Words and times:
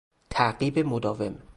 تعقیب 0.29 0.79
مداوم 0.79 1.39